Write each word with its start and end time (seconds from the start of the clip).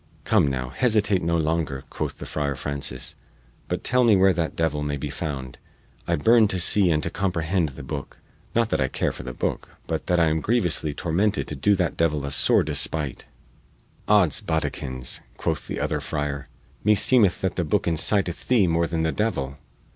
"Come, 0.23 0.47
now, 0.47 0.69
hesitate 0.69 1.21
no 1.21 1.37
longer," 1.37 1.83
quoth 1.91 2.17
the 2.17 2.25
Friar 2.25 2.55
Francis, 2.55 3.13
"but 3.67 3.83
tell 3.83 4.03
me 4.03 4.15
where 4.15 4.33
that 4.33 4.55
devil 4.55 4.81
may 4.81 4.97
be 4.97 5.11
found 5.11 5.59
I 6.07 6.15
burn 6.15 6.47
to 6.47 6.59
see 6.59 6.89
and 6.89 7.03
to 7.03 7.11
comprehend 7.11 7.69
the 7.69 7.83
booke 7.83 8.17
not 8.55 8.71
that 8.71 8.81
I 8.81 8.87
care 8.87 9.11
for 9.11 9.21
the 9.21 9.31
booke, 9.35 9.69
but 9.85 10.07
that 10.07 10.19
I 10.19 10.29
am 10.29 10.41
grievously 10.41 10.95
tormented 10.95 11.47
to 11.49 11.55
do 11.55 11.75
that 11.75 11.97
devil 11.97 12.25
a 12.25 12.31
sore 12.31 12.63
despight!" 12.63 13.25
"Odds 14.07 14.41
boddikins," 14.41 15.21
quoth 15.37 15.67
the 15.67 15.79
other 15.79 15.99
friar, 15.99 16.49
"me 16.83 16.95
seemeth 16.95 17.39
that 17.41 17.55
the 17.55 17.63
booke 17.63 17.85
inciteth 17.87 18.47
thee 18.47 18.65
more 18.65 18.87
than 18.87 19.03
the 19.03 19.11
devil." 19.11 19.59